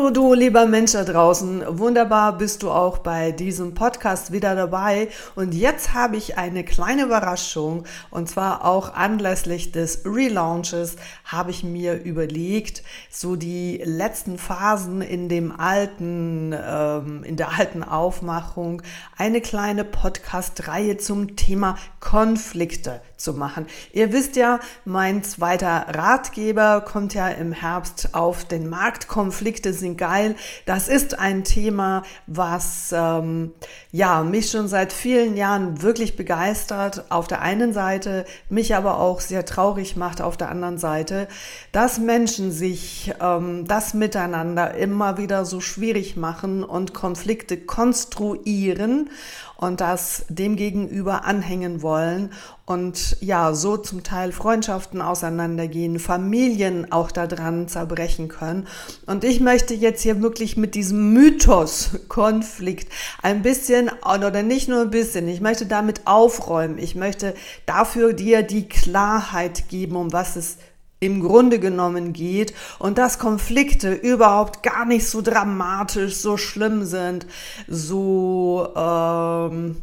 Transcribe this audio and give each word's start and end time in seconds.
Hallo 0.00 0.08
du 0.08 0.32
lieber 0.32 0.64
Mensch 0.64 0.92
da 0.92 1.04
draußen, 1.04 1.62
wunderbar 1.78 2.38
bist 2.38 2.62
du 2.62 2.70
auch 2.70 2.98
bei 2.98 3.32
diesem 3.32 3.74
Podcast 3.74 4.32
wieder 4.32 4.54
dabei 4.54 5.08
und 5.34 5.52
jetzt 5.52 5.92
habe 5.92 6.16
ich 6.16 6.38
eine 6.38 6.64
kleine 6.64 7.02
Überraschung 7.02 7.84
und 8.10 8.26
zwar 8.26 8.64
auch 8.64 8.94
anlässlich 8.94 9.72
des 9.72 10.06
Relaunches 10.06 10.96
habe 11.26 11.50
ich 11.50 11.64
mir 11.64 12.02
überlegt, 12.02 12.82
so 13.10 13.36
die 13.36 13.82
letzten 13.84 14.38
Phasen 14.38 15.02
in 15.02 15.28
dem 15.28 15.60
alten, 15.60 16.54
ähm, 16.54 17.22
in 17.22 17.36
der 17.36 17.58
alten 17.58 17.82
Aufmachung 17.82 18.80
eine 19.18 19.42
kleine 19.42 19.84
Podcast-Reihe 19.84 20.96
zum 20.96 21.36
Thema 21.36 21.76
Konflikte 22.00 23.02
zu 23.20 23.34
machen. 23.34 23.66
Ihr 23.92 24.12
wisst 24.12 24.36
ja, 24.36 24.60
mein 24.84 25.22
zweiter 25.22 25.86
Ratgeber 25.88 26.80
kommt 26.80 27.12
ja 27.12 27.28
im 27.28 27.52
Herbst 27.52 28.14
auf 28.14 28.46
den 28.46 28.68
Markt. 28.68 29.08
Konflikte 29.08 29.74
sind 29.74 29.89
geil. 29.96 30.36
Das 30.66 30.88
ist 30.88 31.18
ein 31.18 31.44
Thema, 31.44 32.02
was 32.26 32.92
ähm, 32.92 33.52
ja 33.92 34.22
mich 34.22 34.50
schon 34.50 34.68
seit 34.68 34.92
vielen 34.92 35.36
Jahren 35.36 35.82
wirklich 35.82 36.16
begeistert. 36.16 37.04
Auf 37.10 37.26
der 37.26 37.42
einen 37.42 37.72
Seite, 37.72 38.24
mich 38.48 38.74
aber 38.74 38.98
auch 38.98 39.20
sehr 39.20 39.44
traurig 39.44 39.96
macht 39.96 40.20
auf 40.20 40.36
der 40.36 40.50
anderen 40.50 40.78
Seite, 40.78 41.28
dass 41.72 41.98
Menschen 41.98 42.52
sich 42.52 43.12
ähm, 43.20 43.66
das 43.66 43.94
Miteinander 43.94 44.74
immer 44.74 45.18
wieder 45.18 45.44
so 45.44 45.60
schwierig 45.60 46.16
machen 46.16 46.64
und 46.64 46.94
Konflikte 46.94 47.56
konstruieren 47.56 49.10
und 49.56 49.80
das 49.80 50.24
dem 50.28 50.56
gegenüber 50.56 51.24
anhängen 51.24 51.82
wollen 51.82 52.30
und 52.70 53.16
ja, 53.20 53.52
so 53.52 53.76
zum 53.76 54.04
Teil 54.04 54.30
Freundschaften 54.30 55.02
auseinandergehen, 55.02 55.98
Familien 55.98 56.92
auch 56.92 57.10
daran 57.10 57.66
zerbrechen 57.66 58.28
können. 58.28 58.68
Und 59.06 59.24
ich 59.24 59.40
möchte 59.40 59.74
jetzt 59.74 60.02
hier 60.02 60.22
wirklich 60.22 60.56
mit 60.56 60.76
diesem 60.76 61.12
Mythos-Konflikt 61.12 62.92
ein 63.22 63.42
bisschen, 63.42 63.90
oder 64.04 64.44
nicht 64.44 64.68
nur 64.68 64.82
ein 64.82 64.90
bisschen, 64.90 65.26
ich 65.26 65.40
möchte 65.40 65.66
damit 65.66 66.06
aufräumen. 66.06 66.78
Ich 66.78 66.94
möchte 66.94 67.34
dafür 67.66 68.12
dir 68.12 68.44
die 68.44 68.68
Klarheit 68.68 69.68
geben, 69.68 69.96
um 69.96 70.12
was 70.12 70.36
es 70.36 70.58
im 71.00 71.22
Grunde 71.22 71.58
genommen 71.58 72.12
geht 72.12 72.54
und 72.78 72.98
dass 72.98 73.18
Konflikte 73.18 73.94
überhaupt 73.94 74.62
gar 74.62 74.84
nicht 74.84 75.08
so 75.08 75.22
dramatisch, 75.22 76.18
so 76.18 76.36
schlimm 76.36 76.84
sind, 76.84 77.26
so 77.66 78.68
ähm, 78.76 79.78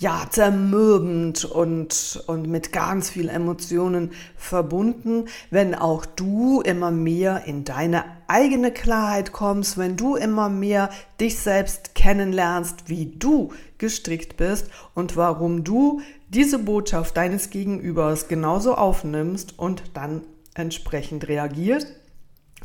ja 0.00 0.26
zermürbend 0.30 1.44
und 1.44 2.24
und 2.26 2.48
mit 2.48 2.72
ganz 2.72 3.10
viel 3.10 3.28
Emotionen 3.28 4.12
verbunden, 4.34 5.26
wenn 5.50 5.74
auch 5.74 6.06
du 6.06 6.62
immer 6.62 6.90
mehr 6.90 7.44
in 7.44 7.64
deine 7.64 8.04
eigene 8.26 8.72
Klarheit 8.72 9.32
kommst, 9.32 9.76
wenn 9.76 9.98
du 9.98 10.16
immer 10.16 10.48
mehr 10.48 10.88
dich 11.20 11.38
selbst 11.38 11.94
kennenlernst, 11.94 12.88
wie 12.88 13.14
du 13.14 13.52
gestrickt 13.76 14.38
bist 14.38 14.68
und 14.94 15.16
warum 15.16 15.64
du 15.64 16.00
diese 16.30 16.58
Botschaft 16.58 17.18
deines 17.18 17.50
Gegenübers 17.50 18.26
genauso 18.26 18.76
aufnimmst 18.76 19.58
und 19.58 19.82
dann 19.92 20.22
entsprechend 20.54 21.28
reagiert 21.28 21.86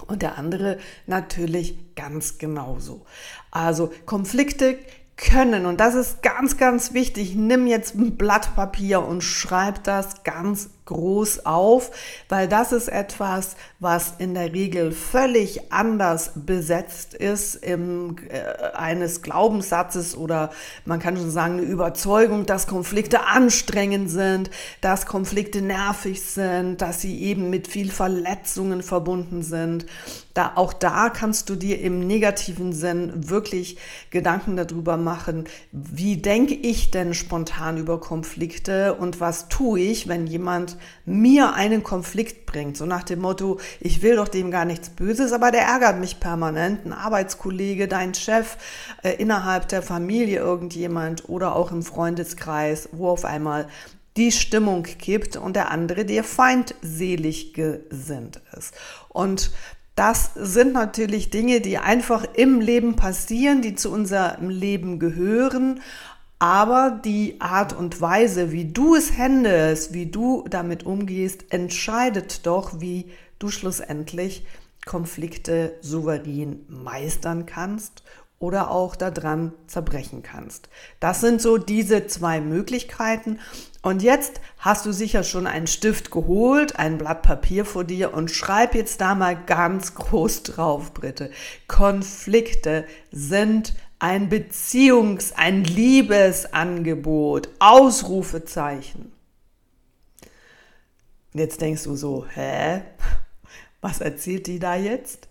und 0.07 0.21
der 0.21 0.37
andere 0.37 0.77
natürlich 1.05 1.95
ganz 1.95 2.37
genauso. 2.37 3.05
Also 3.51 3.91
Konflikte 4.05 4.77
können, 5.17 5.65
und 5.65 5.79
das 5.79 5.95
ist 5.95 6.21
ganz, 6.21 6.57
ganz 6.57 6.93
wichtig, 6.93 7.35
nimm 7.35 7.67
jetzt 7.67 7.95
ein 7.95 8.17
Blatt 8.17 8.55
Papier 8.55 9.01
und 9.01 9.23
schreib 9.23 9.83
das 9.83 10.23
ganz 10.23 10.69
groß 10.85 11.45
auf, 11.45 11.91
weil 12.29 12.47
das 12.47 12.71
ist 12.71 12.87
etwas, 12.87 13.55
was 13.79 14.13
in 14.19 14.33
der 14.33 14.53
Regel 14.53 14.91
völlig 14.91 15.71
anders 15.71 16.31
besetzt 16.35 17.13
ist 17.13 17.55
im, 17.55 18.17
äh, 18.29 18.75
eines 18.75 19.21
Glaubenssatzes 19.21 20.15
oder 20.15 20.51
man 20.85 20.99
kann 20.99 21.17
schon 21.17 21.31
sagen 21.31 21.57
eine 21.57 21.63
Überzeugung, 21.63 22.45
dass 22.45 22.67
Konflikte 22.67 23.25
anstrengend 23.25 24.09
sind, 24.09 24.51
dass 24.81 25.05
Konflikte 25.05 25.61
nervig 25.61 26.21
sind, 26.21 26.81
dass 26.81 27.01
sie 27.01 27.21
eben 27.23 27.49
mit 27.49 27.67
viel 27.67 27.91
Verletzungen 27.91 28.83
verbunden 28.83 29.41
sind. 29.41 29.85
Da, 30.35 30.51
auch 30.55 30.73
da 30.73 31.09
kannst 31.09 31.49
du 31.49 31.55
dir 31.55 31.79
im 31.79 32.05
negativen 32.05 32.73
Sinn 32.73 33.29
wirklich 33.29 33.77
Gedanken 34.09 34.57
darüber 34.57 34.97
machen, 34.97 35.45
wie 35.71 36.17
denke 36.17 36.53
ich 36.53 36.91
denn 36.91 37.13
spontan 37.13 37.77
über 37.77 37.99
Konflikte 37.99 38.95
und 38.95 39.21
was 39.21 39.47
tue 39.47 39.79
ich, 39.79 40.07
wenn 40.07 40.27
jemand 40.27 40.74
mir 41.05 41.53
einen 41.53 41.83
Konflikt 41.83 42.45
bringt. 42.45 42.77
So 42.77 42.85
nach 42.85 43.03
dem 43.03 43.19
Motto, 43.19 43.59
ich 43.79 44.01
will 44.01 44.15
doch 44.15 44.27
dem 44.27 44.51
gar 44.51 44.65
nichts 44.65 44.89
Böses, 44.89 45.31
aber 45.33 45.51
der 45.51 45.63
ärgert 45.63 45.99
mich 45.99 46.19
permanent. 46.19 46.85
Ein 46.85 46.93
Arbeitskollege, 46.93 47.87
dein 47.87 48.13
Chef, 48.13 48.57
äh, 49.03 49.13
innerhalb 49.13 49.67
der 49.67 49.81
Familie 49.81 50.39
irgendjemand 50.39 51.29
oder 51.29 51.55
auch 51.55 51.71
im 51.71 51.83
Freundeskreis, 51.83 52.89
wo 52.91 53.09
auf 53.09 53.25
einmal 53.25 53.67
die 54.17 54.31
Stimmung 54.31 54.83
kippt 54.83 55.35
und 55.35 55.55
der 55.55 55.71
andere 55.71 56.05
dir 56.05 56.23
feindselig 56.23 57.53
gesinnt 57.53 58.41
ist. 58.57 58.73
Und 59.09 59.51
das 59.95 60.31
sind 60.35 60.73
natürlich 60.73 61.29
Dinge, 61.29 61.61
die 61.61 61.77
einfach 61.77 62.25
im 62.33 62.59
Leben 62.59 62.97
passieren, 62.97 63.61
die 63.61 63.75
zu 63.75 63.91
unserem 63.91 64.49
Leben 64.49 64.99
gehören. 64.99 65.81
Aber 66.39 66.99
die 67.03 67.39
Art 67.39 67.73
und 67.73 68.01
Weise, 68.01 68.51
wie 68.51 68.65
du 68.65 68.95
es 68.95 69.17
handelst, 69.17 69.93
wie 69.93 70.07
du 70.07 70.45
damit 70.49 70.85
umgehst, 70.85 71.45
entscheidet 71.51 72.45
doch, 72.45 72.81
wie 72.81 73.11
du 73.39 73.49
schlussendlich 73.49 74.45
Konflikte 74.85 75.77
souverän 75.81 76.65
meistern 76.67 77.45
kannst 77.45 78.03
oder 78.37 78.69
auch 78.69 78.95
daran 78.95 79.53
zerbrechen 79.65 80.21
kannst. 80.21 80.69
Das 80.99 81.21
sind 81.21 81.41
so 81.41 81.57
diese 81.57 82.05
zwei 82.07 82.41
Möglichkeiten. 82.41 83.39
Und 83.81 84.03
jetzt 84.03 84.41
hast 84.57 84.85
du 84.85 84.91
sicher 84.91 85.23
schon 85.23 85.47
einen 85.47 85.67
Stift 85.67 86.11
geholt, 86.11 86.77
ein 86.77 86.97
Blatt 86.97 87.21
Papier 87.21 87.65
vor 87.65 87.83
dir 87.83 88.13
und 88.13 88.29
schreib 88.29 88.75
jetzt 88.75 88.99
da 88.99 89.15
mal 89.15 89.37
ganz 89.45 89.95
groß 89.95 90.43
drauf, 90.43 90.93
Britte. 90.93 91.31
Konflikte 91.67 92.85
sind 93.11 93.73
ein 93.99 94.29
Beziehungs-, 94.29 95.33
ein 95.33 95.63
Liebesangebot, 95.63 97.49
Ausrufezeichen. 97.59 99.11
Jetzt 101.33 101.61
denkst 101.61 101.83
du 101.83 101.95
so, 101.95 102.25
hä? 102.33 102.81
Was 103.81 104.01
erzählt 104.01 104.47
die 104.47 104.59
da 104.59 104.75
jetzt? 104.75 105.27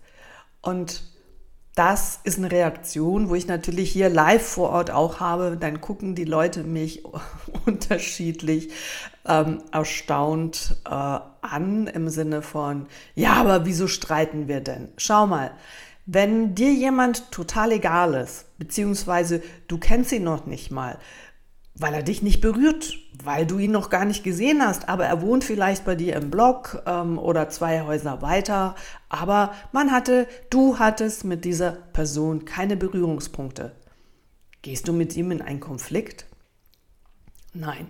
Und 0.61 1.03
das 1.75 2.21
ist 2.23 2.37
eine 2.37 2.51
Reaktion, 2.51 3.27
wo 3.27 3.35
ich 3.35 3.47
natürlich 3.47 3.91
hier 3.91 4.09
live 4.09 4.45
vor 4.45 4.69
Ort 4.69 4.91
auch 4.91 5.19
habe. 5.19 5.57
Dann 5.59 5.81
gucken 5.81 6.15
die 6.15 6.23
Leute 6.23 6.63
mich 6.63 7.03
unterschiedlich 7.65 8.69
ähm, 9.25 9.61
erstaunt 9.71 10.77
äh, 10.85 10.89
an 10.89 11.87
im 11.87 12.07
Sinne 12.09 12.41
von, 12.41 12.87
ja, 13.13 13.33
aber 13.33 13.65
wieso 13.65 13.87
streiten 13.87 14.47
wir 14.47 14.61
denn? 14.61 14.89
Schau 14.97 15.27
mal, 15.27 15.51
wenn 16.05 16.53
dir 16.53 16.71
jemand 16.71 17.31
total 17.31 17.71
egal 17.71 18.13
ist, 18.13 18.57
beziehungsweise 18.57 19.41
du 19.67 19.77
kennst 19.77 20.11
ihn 20.11 20.23
noch 20.23 20.45
nicht 20.45 20.71
mal, 20.71 20.99
weil 21.73 21.93
er 21.93 22.03
dich 22.03 22.21
nicht 22.21 22.41
berührt, 22.41 22.97
weil 23.23 23.45
du 23.45 23.57
ihn 23.57 23.71
noch 23.71 23.89
gar 23.89 24.05
nicht 24.05 24.23
gesehen 24.23 24.61
hast, 24.65 24.87
aber 24.87 25.05
er 25.05 25.21
wohnt 25.21 25.43
vielleicht 25.43 25.83
bei 25.83 25.95
dir 25.95 26.15
im 26.15 26.31
Block 26.31 26.81
ähm, 26.85 27.17
oder 27.17 27.49
zwei 27.49 27.81
Häuser 27.81 28.21
weiter, 28.21 28.75
aber 29.09 29.53
man 29.71 29.91
hatte, 29.91 30.27
du 30.49 30.79
hattest 30.79 31.25
mit 31.25 31.43
dieser 31.43 31.71
Person 31.71 32.45
keine 32.45 32.77
Berührungspunkte. 32.77 33.73
Gehst 34.61 34.87
du 34.87 34.93
mit 34.93 35.15
ihm 35.15 35.31
in 35.31 35.41
einen 35.41 35.59
Konflikt? 35.59 36.25
Nein. 37.53 37.89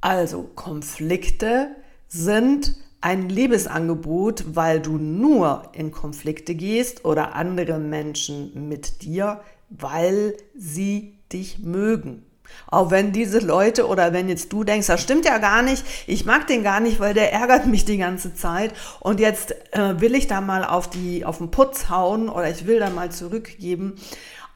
Also 0.00 0.44
Konflikte 0.54 1.74
sind 2.08 2.76
ein 3.00 3.28
Liebesangebot, 3.28 4.44
weil 4.56 4.80
du 4.80 4.98
nur 4.98 5.70
in 5.72 5.92
Konflikte 5.92 6.54
gehst 6.54 7.04
oder 7.04 7.34
andere 7.34 7.78
Menschen 7.78 8.68
mit 8.68 9.02
dir, 9.02 9.40
weil 9.70 10.34
sie 10.56 11.14
dich 11.32 11.60
mögen. 11.60 12.24
Auch 12.66 12.90
wenn 12.90 13.12
diese 13.12 13.40
Leute 13.40 13.86
oder 13.86 14.12
wenn 14.12 14.28
jetzt 14.28 14.52
du 14.52 14.64
denkst, 14.64 14.86
das 14.86 15.02
stimmt 15.02 15.24
ja 15.24 15.38
gar 15.38 15.62
nicht, 15.62 15.84
ich 16.06 16.24
mag 16.24 16.46
den 16.46 16.62
gar 16.62 16.80
nicht, 16.80 16.98
weil 16.98 17.14
der 17.14 17.32
ärgert 17.32 17.66
mich 17.66 17.84
die 17.84 17.98
ganze 17.98 18.34
Zeit 18.34 18.72
und 19.00 19.20
jetzt 19.20 19.54
äh, 19.74 20.00
will 20.00 20.14
ich 20.14 20.26
da 20.26 20.40
mal 20.40 20.64
auf, 20.64 20.88
die, 20.88 21.24
auf 21.24 21.38
den 21.38 21.50
Putz 21.50 21.88
hauen 21.90 22.28
oder 22.28 22.50
ich 22.50 22.66
will 22.66 22.78
da 22.78 22.90
mal 22.90 23.10
zurückgeben. 23.10 23.96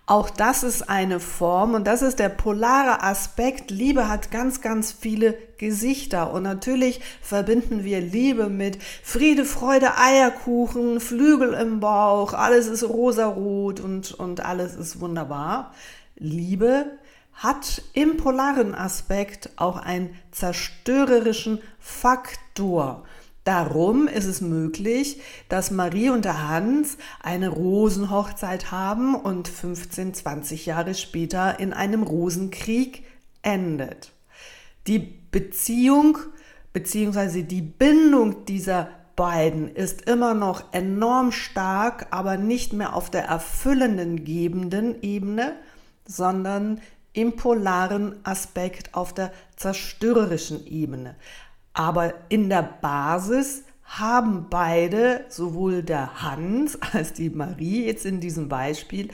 Auch 0.07 0.31
das 0.31 0.65
ist 0.65 0.89
eine 0.91 1.21
Form 1.21 1.75
und 1.75 1.87
das 1.87 2.03
ist 2.03 2.19
der 2.19 2.29
polare 2.29 3.05
Aspekt. 3.05 3.71
Liebe 3.71 4.09
hat 4.09 4.33
ganz, 4.33 4.61
ganz 4.61 4.91
viele 4.91 5.35
Gesichter 5.59 6.33
und 6.33 6.43
natürlich 6.43 7.01
verbinden 7.23 7.85
wir 7.85 8.01
Liebe 8.01 8.49
mit 8.49 8.83
Friede, 8.83 9.45
Freude, 9.45 9.97
Eierkuchen, 9.97 10.99
Flügel 10.99 11.55
im 11.55 11.79
Bauch, 11.79 12.33
alles 12.33 12.67
ist 12.67 12.83
rosarot 12.83 13.79
und, 13.79 14.13
und 14.13 14.45
alles 14.45 14.75
ist 14.75 14.99
wunderbar. 14.99 15.73
Liebe 16.17 16.87
hat 17.33 17.83
im 17.93 18.17
polaren 18.17 18.75
Aspekt 18.75 19.51
auch 19.57 19.77
einen 19.77 20.17
zerstörerischen 20.33 21.61
Faktor. 21.79 23.05
Darum 23.45 24.07
ist 24.07 24.27
es 24.27 24.41
möglich, 24.41 25.21
dass 25.49 25.73
Marie 25.73 26.11
und 26.11 26.25
der 26.25 26.49
Hans 26.49 26.97
eine 27.21 27.49
Rosenhochzeit 27.49 28.71
haben 28.71 29.17
und 29.17 29.49
15, 29.49 30.15
20 30.15 30.67
Jahre 30.67 30.95
später 30.95 31.59
in 31.59 31.73
einem 31.73 32.05
Rosenkrieg 32.05 33.05
endet. 33.43 34.13
Die 34.87 34.99
Beziehung 34.99 36.19
bzw. 36.73 37.43
die 37.43 37.63
Bindung 37.63 38.45
dieser 38.45 38.89
beiden 39.17 39.75
ist 39.75 40.03
immer 40.03 40.35
noch 40.35 40.73
enorm 40.73 41.33
stark, 41.33 42.07
aber 42.11 42.37
nicht 42.37 42.73
mehr 42.73 42.95
auf 42.95 43.11
der 43.11 43.25
erfüllenden, 43.25 44.25
gebenden 44.25 45.03
Ebene, 45.03 45.57
sondern 46.07 46.81
im 47.13 47.37
polaren 47.37 48.25
Aspekt 48.25 48.95
auf 48.95 49.13
der 49.13 49.33
zerstörerischen 49.57 50.67
Ebene. 50.67 51.17
Aber 51.75 52.15
in 52.29 52.49
der 52.49 52.63
Basis 52.63 53.65
haben 53.85 54.47
beide, 54.49 55.25
sowohl 55.29 55.83
der 55.83 56.23
Hans 56.23 56.79
als 56.93 57.13
die 57.13 57.31
Marie 57.31 57.87
jetzt 57.87 58.07
in 58.07 58.21
diesem 58.21 58.49
Beispiel, 58.49 59.09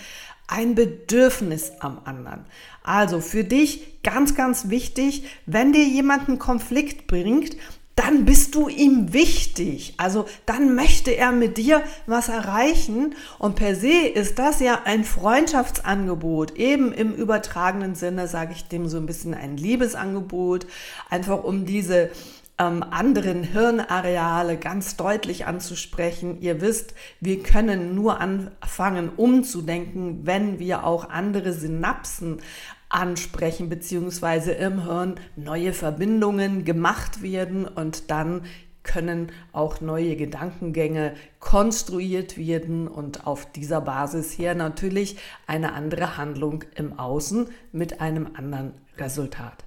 ein 0.46 0.74
Bedürfnis 0.74 1.72
am 1.80 2.00
anderen. 2.04 2.44
Also 2.82 3.20
für 3.20 3.44
dich 3.44 4.02
ganz, 4.02 4.34
ganz 4.34 4.70
wichtig, 4.70 5.24
wenn 5.44 5.72
dir 5.72 5.84
jemand 5.84 6.28
einen 6.28 6.38
Konflikt 6.38 7.06
bringt, 7.06 7.56
dann 7.98 8.24
bist 8.24 8.54
du 8.54 8.68
ihm 8.68 9.12
wichtig. 9.12 9.94
Also 9.96 10.26
dann 10.46 10.76
möchte 10.76 11.10
er 11.10 11.32
mit 11.32 11.58
dir 11.58 11.82
was 12.06 12.28
erreichen. 12.28 13.16
Und 13.40 13.56
per 13.56 13.74
se 13.74 14.06
ist 14.06 14.38
das 14.38 14.60
ja 14.60 14.82
ein 14.84 15.02
Freundschaftsangebot. 15.02 16.56
Eben 16.56 16.92
im 16.92 17.12
übertragenen 17.12 17.96
Sinne 17.96 18.28
sage 18.28 18.52
ich 18.54 18.68
dem 18.68 18.88
so 18.88 18.98
ein 18.98 19.06
bisschen 19.06 19.34
ein 19.34 19.56
Liebesangebot. 19.56 20.68
Einfach 21.10 21.42
um 21.42 21.66
diese 21.66 22.10
ähm, 22.58 22.82
anderen 22.82 23.42
Hirnareale 23.42 24.56
ganz 24.56 24.96
deutlich 24.96 25.46
anzusprechen. 25.46 26.40
Ihr 26.40 26.60
wisst, 26.60 26.94
wir 27.20 27.42
können 27.42 27.94
nur 27.94 28.20
anfangen 28.20 29.10
umzudenken, 29.16 30.26
wenn 30.26 30.58
wir 30.58 30.84
auch 30.84 31.08
andere 31.08 31.52
Synapsen 31.52 32.40
ansprechen, 32.88 33.68
beziehungsweise 33.68 34.52
im 34.52 34.84
Hirn 34.84 35.16
neue 35.36 35.72
Verbindungen 35.72 36.64
gemacht 36.64 37.22
werden 37.22 37.66
und 37.66 38.10
dann 38.10 38.42
können 38.82 39.30
auch 39.52 39.82
neue 39.82 40.16
Gedankengänge 40.16 41.14
konstruiert 41.40 42.38
werden 42.38 42.88
und 42.88 43.26
auf 43.26 43.50
dieser 43.52 43.82
Basis 43.82 44.32
hier 44.32 44.54
natürlich 44.54 45.18
eine 45.46 45.74
andere 45.74 46.16
Handlung 46.16 46.64
im 46.74 46.98
Außen 46.98 47.48
mit 47.70 48.00
einem 48.00 48.30
anderen 48.34 48.72
Resultat. 48.96 49.64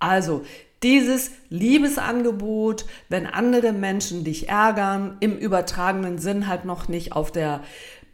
Also 0.00 0.44
dieses 0.82 1.30
Liebesangebot, 1.48 2.86
wenn 3.08 3.26
andere 3.26 3.72
Menschen 3.72 4.24
dich 4.24 4.48
ärgern, 4.48 5.16
im 5.20 5.36
übertragenen 5.36 6.18
Sinn 6.18 6.46
halt 6.46 6.64
noch 6.64 6.88
nicht 6.88 7.12
auf 7.12 7.32
der 7.32 7.62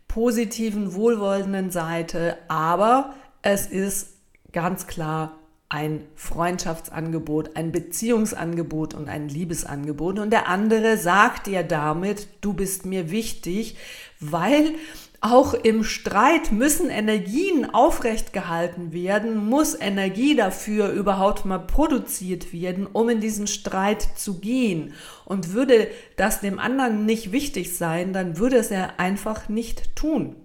positiven, 0.09 0.95
wohlwollenden 0.95 1.71
Seite, 1.71 2.39
aber 2.49 3.15
es 3.43 3.67
ist 3.67 4.15
ganz 4.53 4.87
klar 4.87 5.39
ein 5.69 6.05
Freundschaftsangebot, 6.15 7.57
ein 7.57 7.73
Beziehungsangebot 7.73 8.95
und 8.95 9.09
ein 9.09 9.29
Liebesangebot. 9.29 10.21
Und 10.21 10.31
der 10.31 10.49
andere 10.49 10.97
sagt 10.99 11.49
dir 11.49 11.65
damit, 11.65 12.29
du 12.43 12.53
bist 12.53 12.87
mir 12.87 13.11
wichtig, 13.11 13.77
weil 14.21 14.75
auch 15.25 15.55
im 15.55 15.85
Streit 15.85 16.53
müssen 16.53 16.91
Energien 16.91 17.73
aufrecht 17.73 18.35
gehalten 18.35 18.93
werden, 18.93 19.37
muss 19.37 19.75
Energie 19.75 20.37
dafür 20.37 20.91
überhaupt 20.91 21.47
mal 21.47 21.61
produziert 21.61 22.53
werden, 22.53 22.87
um 22.87 23.09
in 23.09 23.21
diesen 23.21 23.47
Streit 23.47 24.07
zu 24.17 24.39
gehen. 24.39 24.93
Und 25.25 25.55
würde 25.55 25.89
das 26.19 26.41
dem 26.41 26.59
anderen 26.59 27.07
nicht 27.07 27.33
wichtig 27.33 27.75
sein, 27.75 28.13
dann 28.13 28.37
würde 28.37 28.57
es 28.57 28.71
er 28.71 29.01
einfach 29.01 29.49
nicht 29.49 29.97
tun. 29.97 30.37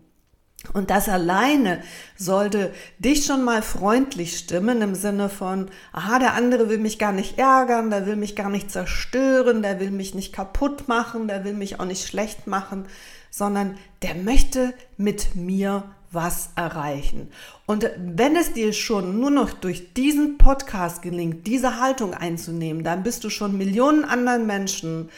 Und 0.73 0.89
das 0.89 1.09
alleine 1.09 1.81
sollte 2.17 2.71
dich 2.99 3.25
schon 3.25 3.43
mal 3.43 3.61
freundlich 3.61 4.37
stimmen 4.37 4.81
im 4.81 4.95
Sinne 4.95 5.27
von, 5.27 5.69
aha, 5.91 6.19
der 6.19 6.35
andere 6.35 6.69
will 6.69 6.79
mich 6.79 6.99
gar 6.99 7.13
nicht 7.13 7.37
ärgern, 7.37 7.89
der 7.89 8.05
will 8.05 8.17
mich 8.17 8.35
gar 8.35 8.49
nicht 8.49 8.71
zerstören, 8.71 9.61
der 9.61 9.79
will 9.81 9.91
mich 9.91 10.15
nicht 10.15 10.33
kaputt 10.33 10.87
machen, 10.87 11.27
der 11.27 11.43
will 11.43 11.53
mich 11.53 11.79
auch 11.79 11.85
nicht 11.85 12.05
schlecht 12.05 12.47
machen, 12.47 12.87
sondern 13.29 13.77
der 14.01 14.15
möchte 14.15 14.73
mit 14.97 15.35
mir 15.35 15.83
was 16.11 16.49
erreichen. 16.55 17.29
Und 17.65 17.89
wenn 17.97 18.35
es 18.35 18.53
dir 18.53 18.73
schon 18.73 19.19
nur 19.19 19.29
noch 19.29 19.51
durch 19.51 19.93
diesen 19.93 20.37
Podcast 20.37 21.01
gelingt, 21.01 21.45
diese 21.45 21.79
Haltung 21.79 22.13
einzunehmen, 22.13 22.83
dann 22.83 23.03
bist 23.03 23.23
du 23.23 23.29
schon 23.29 23.57
Millionen 23.57 24.05
anderen 24.05 24.47
Menschen 24.47 25.09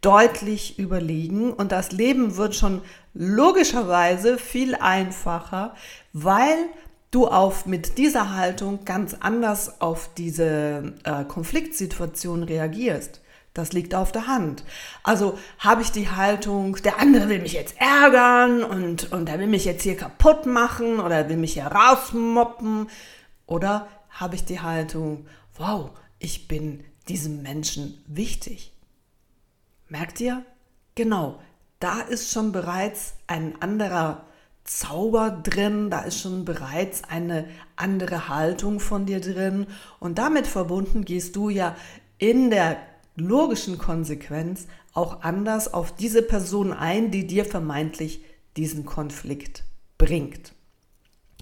deutlich 0.00 0.78
überlegen 0.78 1.52
und 1.52 1.72
das 1.72 1.92
Leben 1.92 2.36
wird 2.36 2.54
schon 2.54 2.80
logischerweise 3.14 4.38
viel 4.38 4.74
einfacher, 4.74 5.74
weil 6.12 6.56
du 7.10 7.26
auf 7.26 7.66
mit 7.66 7.98
dieser 7.98 8.34
Haltung 8.34 8.84
ganz 8.84 9.16
anders 9.20 9.80
auf 9.80 10.10
diese 10.16 10.94
äh, 11.04 11.24
Konfliktsituation 11.24 12.44
reagierst. 12.44 13.20
Das 13.52 13.72
liegt 13.72 13.94
auf 13.94 14.12
der 14.12 14.28
Hand. 14.28 14.64
Also 15.02 15.38
habe 15.58 15.82
ich 15.82 15.90
die 15.90 16.08
Haltung, 16.08 16.76
der 16.76 17.00
andere 17.00 17.28
will 17.28 17.40
mich 17.40 17.54
jetzt 17.54 17.74
ärgern 17.78 18.62
und, 18.62 19.12
und 19.12 19.28
er 19.28 19.40
will 19.40 19.48
mich 19.48 19.64
jetzt 19.64 19.82
hier 19.82 19.96
kaputt 19.96 20.46
machen 20.46 21.00
oder 21.00 21.28
will 21.28 21.36
mich 21.36 21.54
hier 21.54 21.66
rausmoppen. 21.66 22.88
Oder 23.46 23.88
habe 24.10 24.36
ich 24.36 24.44
die 24.44 24.60
Haltung, 24.60 25.26
wow, 25.56 25.90
ich 26.20 26.46
bin 26.46 26.84
diesem 27.08 27.42
Menschen 27.42 28.04
wichtig. 28.06 28.72
Merkt 29.88 30.20
ihr? 30.20 30.44
Genau, 30.94 31.40
da 31.80 32.00
ist 32.00 32.30
schon 32.30 32.52
bereits 32.52 33.14
ein 33.26 33.60
anderer 33.60 34.26
Zauber 34.62 35.30
drin, 35.30 35.90
da 35.90 36.02
ist 36.02 36.20
schon 36.20 36.44
bereits 36.44 37.02
eine 37.04 37.48
andere 37.74 38.28
Haltung 38.28 38.78
von 38.78 39.06
dir 39.06 39.20
drin 39.20 39.66
und 39.98 40.18
damit 40.18 40.46
verbunden 40.46 41.04
gehst 41.04 41.34
du 41.34 41.48
ja 41.48 41.74
in 42.18 42.50
der 42.50 42.76
logischen 43.20 43.78
Konsequenz 43.78 44.66
auch 44.92 45.22
anders 45.22 45.72
auf 45.72 45.94
diese 45.94 46.22
Person 46.22 46.72
ein, 46.72 47.10
die 47.10 47.26
dir 47.26 47.44
vermeintlich 47.44 48.24
diesen 48.56 48.84
Konflikt 48.84 49.64
bringt. 49.98 50.52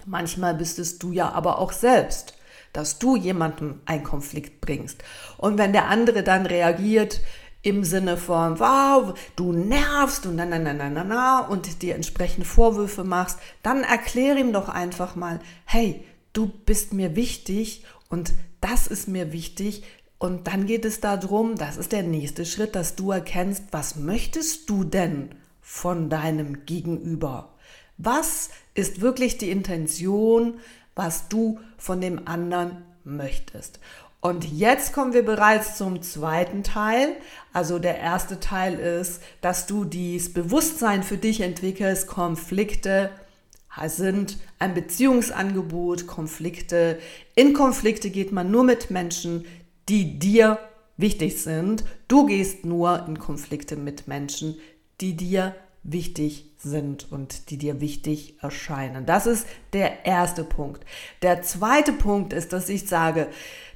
Manchmal 0.05 0.55
bist 0.55 0.79
es 0.79 0.99
du 0.99 1.13
ja 1.13 1.31
aber 1.33 1.59
auch 1.59 1.73
selbst, 1.73 2.35
dass 2.73 2.99
du 2.99 3.17
jemandem 3.17 3.81
einen 3.87 4.05
Konflikt 4.05 4.61
bringst. 4.61 5.03
Und 5.37 5.59
wenn 5.59 5.73
der 5.73 5.87
andere 5.87 6.23
dann 6.23 6.47
reagiert, 6.47 7.21
im 7.63 7.85
Sinne 7.85 8.17
von, 8.17 8.61
wow, 8.61 9.19
du 9.37 9.53
nervst 9.53 10.27
und 10.27 10.37
na, 10.37 10.47
na, 10.47 10.59
na, 10.59 10.73
na, 10.73 10.89
na, 10.89 11.05
na 11.05 11.41
und 11.41 11.83
dir 11.83 11.95
entsprechend 11.97 12.47
Vorwürfe 12.47 13.05
machst, 13.05 13.39
dann 13.63 13.83
erkläre 13.83 14.39
ihm 14.39 14.53
doch 14.53 14.69
einfach 14.69 15.17
mal, 15.17 15.41
hey, 15.65 16.05
du 16.33 16.47
bist 16.47 16.93
mir 16.93 17.17
wichtig 17.17 17.85
und 18.09 18.33
das 18.61 18.87
ist 18.87 19.09
mir 19.09 19.33
wichtig. 19.33 19.83
Und 20.19 20.49
dann 20.49 20.67
geht 20.67 20.85
es 20.85 21.01
darum, 21.01 21.55
das 21.55 21.77
ist 21.77 21.93
der 21.93 22.03
nächste 22.03 22.45
Schritt, 22.45 22.75
dass 22.75 22.97
du 22.97 23.13
erkennst, 23.13 23.65
was 23.71 23.97
möchtest 23.97 24.69
du 24.69 24.83
denn 24.85 25.31
von 25.61 26.11
deinem 26.11 26.67
Gegenüber? 26.67 27.55
Was 27.99 28.51
ist 28.75 29.01
wirklich 29.01 29.39
die 29.39 29.51
Intention, 29.51 30.59
was 30.97 31.29
du 31.29 31.61
von 31.77 32.01
dem 32.01 32.27
anderen 32.27 32.85
möchtest? 33.05 33.79
Und 34.21 34.45
jetzt 34.45 34.93
kommen 34.93 35.13
wir 35.13 35.25
bereits 35.25 35.77
zum 35.77 36.03
zweiten 36.03 36.65
Teil. 36.65 37.17
Also 37.53 37.79
der 37.79 37.99
erste 37.99 38.41
Teil 38.41 38.75
ist, 38.75 39.23
dass 39.41 39.67
du 39.67 39.85
dieses 39.85 40.33
Bewusstsein 40.33 41.05
für 41.05 41.19
dich 41.19 41.41
entwickelst, 41.41 42.09
Konflikte 42.09 43.11
sind 43.87 44.39
ein 44.59 44.75
Beziehungsangebot, 44.75 46.09
Konflikte. 46.09 46.99
In 47.37 47.53
Konflikte 47.53 48.11
geht 48.11 48.33
man 48.33 48.51
nur 48.51 48.65
mit 48.65 48.91
Menschen, 48.91 49.45
die 49.89 50.19
dir 50.19 50.59
wichtig 50.97 51.43
sind. 51.43 51.85
Du 52.09 52.27
gehst 52.27 52.65
nur 52.65 53.07
in 53.07 53.19
Konflikte 53.19 53.77
mit 53.77 54.09
Menschen, 54.09 54.57
die 55.01 55.17
dir 55.17 55.55
wichtig 55.85 56.51
sind 56.59 57.11
und 57.13 57.51
die 57.51 57.57
dir 57.57 57.81
wichtig 57.81 58.35
erscheinen. 58.43 59.07
Das 59.07 59.27
ist 59.27 59.47
der 59.73 60.05
erste 60.05 60.45
Punkt. 60.45 60.85
Der 61.23 61.43
zweite 61.43 61.93
Punkt 61.93 62.33
ist, 62.33 62.53
dass 62.53 62.69
ich 62.69 62.89
sage, 62.89 63.29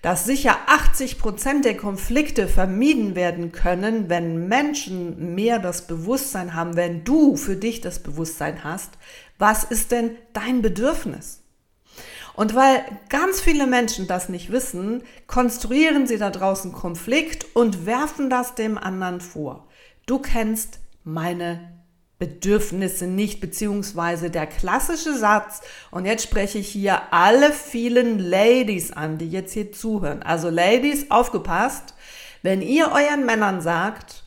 dass 0.02 0.25
sicher 0.25 0.57
80 0.66 1.19
Prozent 1.19 1.64
der 1.64 1.76
Konflikte 1.76 2.49
vermieden 2.49 3.14
werden 3.14 3.52
können, 3.52 4.11
wenn 4.11 4.49
Menschen 4.49 5.35
mehr 5.35 5.61
das 5.61 5.87
Bewusstsein 5.87 6.54
haben, 6.54 6.76
wenn 6.76 7.04
du 7.04 7.37
für 7.37 7.57
dich 7.57 7.81
das 7.81 8.00
Bewusstsein 8.00 8.64
hast, 8.64 8.90
Was 9.42 9.64
ist 9.64 9.90
denn 9.90 10.12
dein 10.35 10.62
Bedürfnis? 10.62 11.41
Und 12.35 12.55
weil 12.55 12.85
ganz 13.09 13.41
viele 13.41 13.67
Menschen 13.67 14.07
das 14.07 14.29
nicht 14.29 14.51
wissen, 14.51 15.03
konstruieren 15.27 16.07
sie 16.07 16.19
da 16.19 16.31
draußen 16.31 16.73
Konflikt 16.73 17.47
und 17.55 17.87
werfen 17.87 18.31
das 18.31 18.55
dem 18.55 18.79
anderen 18.79 19.21
vor. 19.21 19.69
Du 20.07 20.19
kennst 20.19 20.81
meine 21.05 21.83
Bedürfnisse 22.19 23.07
nicht, 23.07 23.41
beziehungsweise 23.41 24.31
der 24.31 24.47
klassische 24.47 25.17
Satz, 25.17 25.61
und 25.91 26.07
jetzt 26.07 26.23
spreche 26.23 26.59
ich 26.59 26.69
hier 26.69 27.12
alle 27.12 27.51
vielen 27.51 28.21
Ladies 28.21 28.93
an, 28.93 29.19
die 29.19 29.29
jetzt 29.29 29.53
hier 29.53 29.73
zuhören. 29.73 30.23
Also 30.23 30.49
Ladies, 30.49 31.11
aufgepasst, 31.11 31.95
wenn 32.43 32.62
ihr 32.62 32.93
euren 32.93 33.27
Männern 33.27 33.61
sagt, 33.61 34.23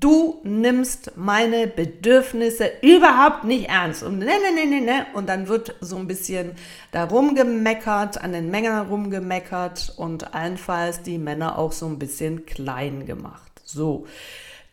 Du 0.00 0.40
nimmst 0.44 1.12
meine 1.16 1.66
Bedürfnisse 1.66 2.70
überhaupt 2.82 3.44
nicht 3.44 3.68
ernst. 3.68 4.02
Und 4.02 4.18
ne, 4.18 4.26
ne, 4.26 4.54
ne, 4.54 4.66
ne, 4.66 4.80
ne. 4.80 5.06
Und 5.14 5.28
dann 5.28 5.48
wird 5.48 5.74
so 5.80 5.96
ein 5.96 6.06
bisschen 6.06 6.52
da 6.90 7.04
rumgemeckert, 7.04 8.22
an 8.22 8.32
den 8.32 8.50
Männern 8.50 8.88
rumgemeckert 8.88 9.94
und 9.96 10.34
allenfalls 10.34 11.02
die 11.02 11.18
Männer 11.18 11.58
auch 11.58 11.72
so 11.72 11.86
ein 11.86 11.98
bisschen 11.98 12.46
klein 12.46 13.06
gemacht. 13.06 13.62
So. 13.64 14.06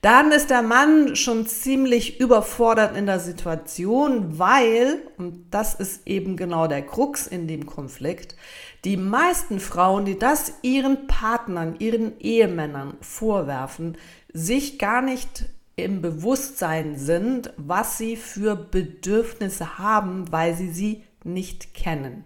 Dann 0.02 0.32
ist 0.32 0.50
der 0.50 0.64
Mann 0.64 1.16
schon 1.16 1.46
ziemlich 1.46 2.20
überfordert 2.20 2.98
in 2.98 3.06
der 3.06 3.20
Situation, 3.20 4.40
weil, 4.40 5.04
und 5.20 5.46
das 5.52 5.76
ist 5.76 6.08
eben 6.08 6.38
genau 6.38 6.66
der 6.66 6.82
Krux 6.82 7.28
in 7.28 7.48
dem 7.48 7.68
Konflikt, 7.68 8.36
die 8.84 8.98
meisten 8.98 9.60
Frauen, 9.60 10.06
die 10.06 10.18
das 10.18 10.54
ihren 10.64 11.06
Partnern, 11.06 11.76
ihren 11.78 12.20
Ehemännern 12.20 12.96
vorwerfen, 13.00 13.96
sich 14.34 14.80
gar 14.80 15.02
nicht 15.02 15.46
im 15.76 16.02
Bewusstsein 16.02 16.98
sind, 16.98 17.54
was 17.58 17.98
sie 17.98 18.16
für 18.16 18.56
Bedürfnisse 18.56 19.78
haben, 19.78 20.32
weil 20.32 20.56
sie 20.56 20.70
sie 20.70 21.04
nicht 21.24 21.74
kennen. 21.74 22.24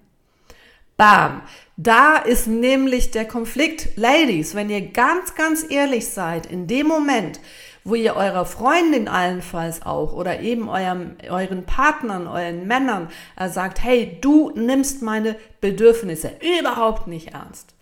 Bam! 0.97 1.41
Da 1.77 2.15
ist 2.17 2.47
nämlich 2.47 3.12
der 3.12 3.25
Konflikt. 3.25 3.97
Ladies, 3.97 4.55
wenn 4.55 4.69
ihr 4.69 4.81
ganz, 4.81 5.35
ganz 5.35 5.65
ehrlich 5.69 6.07
seid, 6.09 6.45
in 6.45 6.67
dem 6.67 6.88
Moment, 6.88 7.41
wo 7.83 7.95
ihr 7.95 8.15
eurer 8.15 8.45
Freundin 8.45 9.07
allenfalls 9.07 9.85
auch 9.85 10.13
oder 10.13 10.39
eben 10.39 10.69
eurem, 10.69 11.17
euren 11.29 11.65
Partnern, 11.65 12.27
euren 12.27 12.65
Männern 12.65 13.09
äh, 13.38 13.50
sagt, 13.50 13.83
hey, 13.83 14.17
du 14.21 14.51
nimmst 14.55 15.01
meine 15.01 15.35
Bedürfnisse 15.62 16.31
überhaupt 16.59 17.07
nicht 17.07 17.33
ernst. 17.33 17.75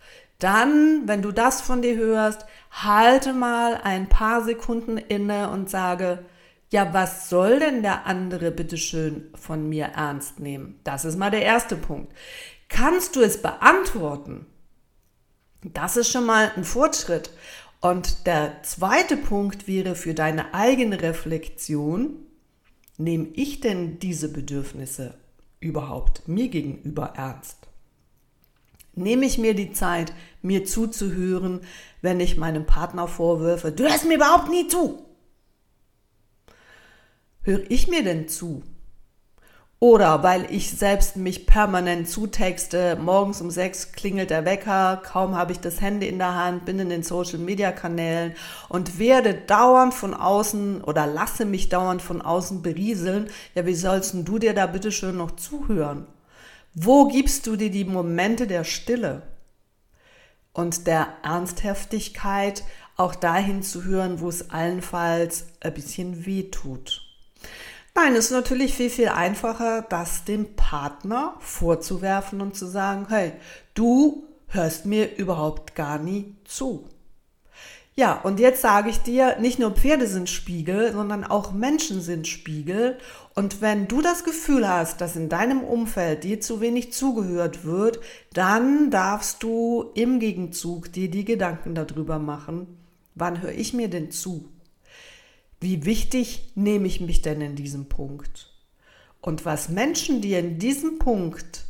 Dann, 0.44 1.08
wenn 1.08 1.22
du 1.22 1.32
das 1.32 1.62
von 1.62 1.82
dir 1.82 1.96
hörst, 1.96 2.46
halte 2.70 3.32
mal 3.32 3.80
ein 3.82 4.10
paar 4.10 4.44
Sekunden 4.44 4.98
inne 4.98 5.50
und 5.50 5.70
sage, 5.70 6.26
ja, 6.70 6.94
was 6.94 7.30
soll 7.30 7.60
denn 7.60 7.82
der 7.82 8.08
andere 8.08 8.52
bitteschön 8.52 9.30
von 9.36 9.70
mir 9.70 9.86
ernst 9.96 10.42
nehmen? 10.42 10.82
Das 10.84 11.06
ist 11.06 11.18
mal 11.18 11.32
der 11.32 11.44
erste 11.44 11.78
Punkt. 11.78 12.12
Kannst 12.68 13.16
du 13.16 13.22
es 13.22 13.42
beantworten? 13.42 14.46
Das 15.62 15.96
ist 15.96 16.12
schon 16.12 16.26
mal 16.26 16.52
ein 16.58 16.66
Fortschritt. 16.66 17.30
Und 17.80 18.28
der 18.28 18.64
zweite 18.64 19.16
Punkt 19.16 19.66
wäre 19.66 19.96
für 19.96 20.14
deine 20.14 20.54
eigene 20.54 21.02
Reflexion, 21.02 22.18
nehme 22.98 23.30
ich 23.32 23.62
denn 23.62 23.98
diese 23.98 24.28
Bedürfnisse 24.28 25.14
überhaupt 25.62 26.28
mir 26.28 26.50
gegenüber 26.50 27.14
ernst? 27.16 27.62
Nehme 28.96 29.26
ich 29.26 29.38
mir 29.38 29.56
die 29.56 29.74
Zeit, 29.74 30.14
mir 30.42 30.66
zuzuhören, 30.66 31.62
wenn 32.02 32.20
ich 32.20 32.38
meinem 32.38 32.66
Partner 32.66 33.08
vorwürfe, 33.08 33.72
du 33.72 33.84
hörst 33.84 34.06
mir 34.06 34.16
überhaupt 34.16 34.50
nie 34.50 34.68
zu? 34.68 35.06
Höre 37.42 37.70
ich 37.70 37.88
mir 37.88 38.04
denn 38.04 38.28
zu? 38.28 38.64
Oder 39.80 40.24
weil 40.24 40.48
ich 40.50 40.72
selbst 40.72 41.18
mich 41.18 41.46
permanent 41.46 42.08
zutexte, 42.08 42.96
morgens 42.96 43.42
um 43.42 43.52
sechs 43.52 43.92
klingelt 43.92 44.30
der 44.30 44.46
Wecker, 44.46 45.02
kaum 45.04 45.36
habe 45.36 45.52
ich 45.52 45.60
das 45.60 45.82
Handy 45.82 46.08
in 46.08 46.20
der 46.20 46.36
Hand, 46.36 46.64
bin 46.64 46.80
in 46.80 46.88
den 46.88 47.04
Social 47.04 47.40
Media 47.40 47.74
Kanälen 47.74 48.34
und 48.70 48.98
werde 48.98 49.34
dauernd 49.34 49.94
von 49.94 50.14
außen 50.14 50.86
oder 50.86 51.06
lasse 51.06 51.44
mich 51.44 51.68
dauernd 51.68 52.02
von 52.02 52.22
außen 52.22 52.62
berieseln. 52.62 53.30
Ja, 53.56 53.66
wie 53.66 53.76
sollst 53.76 54.14
du 54.14 54.40
dir 54.40 54.54
da 54.54 54.68
bitte 54.68 54.90
schön 54.90 55.18
noch 55.18 55.32
zuhören? 55.32 56.08
Wo 56.75 57.08
gibst 57.08 57.46
du 57.46 57.56
dir 57.56 57.70
die 57.70 57.86
Momente 57.86 58.48
der 58.48 58.63
Stille 58.63 59.22
und 60.53 60.88
der 60.88 61.08
Ernsthaftigkeit, 61.22 62.63
auch 62.96 63.13
dahin 63.13 63.62
zu 63.62 63.84
hören, 63.84 64.20
wo 64.20 64.30
es 64.30 64.50
allenfalls 64.50 65.46
ein 65.60 65.74
bisschen 65.74 66.25
weh 66.25 66.50
tut? 66.50 67.01
Nein, 67.94 68.15
es 68.15 68.25
ist 68.25 68.32
natürlich 68.32 68.74
viel, 68.74 68.89
viel 68.89 69.10
einfacher, 69.10 69.84
das 69.84 70.25
dem 70.25 70.56
Partner 70.56 71.36
vorzuwerfen 71.39 72.42
und 72.42 72.56
zu 72.56 72.65
sagen, 72.65 73.06
hey, 73.08 73.34
du 73.75 74.27
hörst 74.48 74.88
mir 74.88 75.15
überhaupt 75.18 75.75
gar 75.75 76.00
nie 76.00 76.36
zu. 76.44 76.89
Ja, 77.96 78.20
und 78.22 78.40
jetzt 78.40 78.62
sage 78.62 78.90
ich 78.90 79.00
dir, 79.00 79.38
nicht 79.40 79.60
nur 79.60 79.72
Pferde 79.72 80.08
sind 80.08 80.28
Spiegel, 80.28 80.94
sondern 80.94 81.24
auch 81.24 81.52
Menschen 81.52 82.02
sind 82.02 82.28
Spiegel. 82.28 82.98
Und 83.36 83.62
wenn 83.62 83.88
du 83.88 84.02
das 84.02 84.24
Gefühl 84.24 84.68
hast, 84.68 85.00
dass 85.00 85.16
in 85.16 85.30
deinem 85.30 85.64
Umfeld 85.64 86.24
dir 86.24 86.42
zu 86.42 86.60
wenig 86.60 86.92
zugehört 86.92 87.66
wird, 87.66 88.00
dann 88.34 88.90
darfst 88.90 89.44
du 89.44 89.92
im 89.94 90.20
Gegenzug 90.20 90.92
dir 90.92 91.10
die 91.10 91.24
Gedanken 91.24 91.76
darüber 91.76 92.18
machen, 92.18 92.80
wann 93.14 93.44
höre 93.44 93.52
ich 93.52 93.74
mir 93.74 93.90
denn 93.90 94.10
zu? 94.10 94.50
Wie 95.60 95.86
wichtig 95.86 96.52
nehme 96.56 96.88
ich 96.88 97.00
mich 97.00 97.22
denn 97.22 97.42
in 97.42 97.56
diesem 97.56 97.90
Punkt? 97.90 98.54
Und 99.22 99.46
was 99.46 99.70
Menschen 99.70 100.20
dir 100.20 100.40
in 100.40 100.58
diesem 100.58 100.98
Punkt 100.98 101.66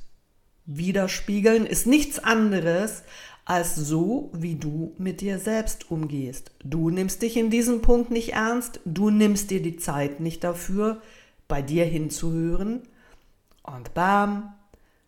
widerspiegeln, 0.66 1.66
ist 1.66 1.86
nichts 1.86 2.18
anderes 2.18 3.04
als 3.46 3.76
so, 3.76 4.32
wie 4.34 4.56
du 4.56 4.94
mit 4.98 5.22
dir 5.22 5.38
selbst 5.38 5.92
umgehst. 5.92 6.52
Du 6.64 6.90
nimmst 6.90 7.22
dich 7.22 7.36
in 7.36 7.50
diesem 7.50 7.82
Punkt 7.82 8.10
nicht 8.10 8.34
ernst, 8.34 8.80
du 8.86 9.10
nimmst 9.10 9.52
dir 9.52 9.62
die 9.62 9.78
Zeit 9.78 10.20
nicht 10.20 10.44
dafür, 10.44 11.02
bei 11.48 11.62
dir 11.62 11.86
hinzuhören. 11.86 12.84
Und 13.64 13.94
bam, 13.94 14.54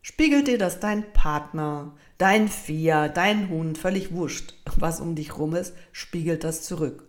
spiegelt 0.01 0.47
dir 0.47 0.57
das 0.57 0.79
dein 0.79 1.11
Partner, 1.13 1.93
dein 2.17 2.49
Vieh, 2.49 3.09
dein 3.13 3.49
Hund, 3.49 3.77
völlig 3.77 4.13
wurscht, 4.13 4.53
was 4.77 4.99
um 4.99 5.15
dich 5.15 5.37
rum 5.37 5.55
ist, 5.55 5.73
spiegelt 5.91 6.43
das 6.43 6.61
zurück. 6.61 7.07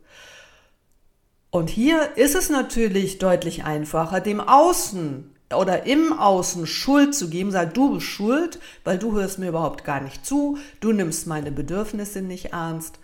Und 1.50 1.71
hier 1.71 2.16
ist 2.16 2.35
es 2.35 2.50
natürlich 2.50 3.18
deutlich 3.18 3.64
einfacher, 3.64 4.21
dem 4.21 4.40
Außen 4.40 5.36
oder 5.55 5.87
im 5.87 6.12
Außen 6.12 6.67
Schuld 6.67 7.15
zu 7.15 7.31
geben, 7.31 7.50
sag 7.50 7.75
du 7.75 7.95
bist 7.95 8.07
schuld, 8.07 8.59
weil 8.85 8.99
du 8.99 9.12
hörst 9.12 9.38
mir 9.38 9.49
überhaupt 9.49 9.85
gar 9.85 10.00
nicht 10.00 10.26
zu, 10.26 10.59
du 10.81 10.93
nimmst 10.93 11.26
meine 11.26 11.53
Bedürfnisse 11.53 12.23
nicht 12.23 12.47
ernst, 12.47 12.99